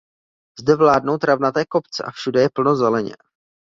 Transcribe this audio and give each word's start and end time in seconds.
Zde 0.59 0.75
vládnou 0.75 1.17
travnaté 1.17 1.65
kopce 1.65 2.03
a 2.03 2.11
všude 2.11 2.41
je 2.41 2.49
plno 2.53 2.75
zeleně. 2.75 3.13